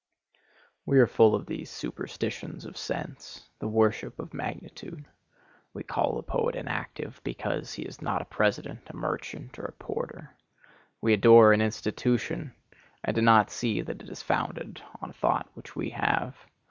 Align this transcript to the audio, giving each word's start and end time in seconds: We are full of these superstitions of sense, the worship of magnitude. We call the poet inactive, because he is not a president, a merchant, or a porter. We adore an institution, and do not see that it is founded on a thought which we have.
We 0.83 0.97
are 0.99 1.05
full 1.05 1.35
of 1.35 1.45
these 1.45 1.69
superstitions 1.69 2.65
of 2.65 2.75
sense, 2.75 3.47
the 3.59 3.67
worship 3.67 4.17
of 4.19 4.33
magnitude. 4.33 5.05
We 5.75 5.83
call 5.83 6.15
the 6.15 6.23
poet 6.23 6.55
inactive, 6.55 7.21
because 7.23 7.73
he 7.75 7.83
is 7.83 8.01
not 8.01 8.23
a 8.23 8.25
president, 8.25 8.79
a 8.87 8.95
merchant, 8.95 9.59
or 9.59 9.65
a 9.65 9.73
porter. 9.73 10.31
We 11.01 11.13
adore 11.13 11.53
an 11.53 11.61
institution, 11.61 12.51
and 13.03 13.13
do 13.13 13.21
not 13.21 13.51
see 13.51 13.79
that 13.81 14.01
it 14.01 14.09
is 14.09 14.23
founded 14.23 14.81
on 15.03 15.11
a 15.11 15.13
thought 15.13 15.47
which 15.53 15.75
we 15.75 15.91
have. 15.91 16.35